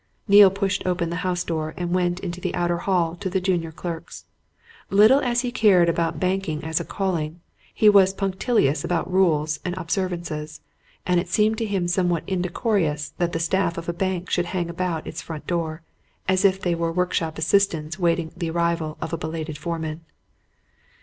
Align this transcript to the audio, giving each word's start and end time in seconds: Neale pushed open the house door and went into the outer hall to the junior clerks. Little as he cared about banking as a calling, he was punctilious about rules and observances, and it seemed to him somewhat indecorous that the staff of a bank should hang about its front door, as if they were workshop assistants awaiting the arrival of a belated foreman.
Neale 0.27 0.49
pushed 0.49 0.83
open 0.87 1.11
the 1.11 1.17
house 1.17 1.43
door 1.43 1.75
and 1.77 1.93
went 1.93 2.19
into 2.21 2.41
the 2.41 2.55
outer 2.55 2.77
hall 2.79 3.15
to 3.17 3.29
the 3.29 3.39
junior 3.39 3.71
clerks. 3.71 4.25
Little 4.89 5.19
as 5.21 5.41
he 5.41 5.51
cared 5.51 5.89
about 5.89 6.19
banking 6.19 6.63
as 6.63 6.79
a 6.79 6.83
calling, 6.83 7.39
he 7.71 7.87
was 7.87 8.11
punctilious 8.11 8.83
about 8.83 9.13
rules 9.13 9.59
and 9.63 9.77
observances, 9.77 10.59
and 11.05 11.19
it 11.19 11.27
seemed 11.29 11.59
to 11.59 11.67
him 11.67 11.87
somewhat 11.87 12.23
indecorous 12.25 13.13
that 13.19 13.31
the 13.31 13.39
staff 13.39 13.77
of 13.77 13.87
a 13.87 13.93
bank 13.93 14.31
should 14.31 14.45
hang 14.45 14.71
about 14.71 15.05
its 15.05 15.21
front 15.21 15.45
door, 15.45 15.83
as 16.27 16.43
if 16.43 16.59
they 16.59 16.73
were 16.73 16.91
workshop 16.91 17.37
assistants 17.37 17.99
awaiting 17.99 18.31
the 18.35 18.49
arrival 18.49 18.97
of 19.01 19.13
a 19.13 19.17
belated 19.19 19.55
foreman. 19.59 20.01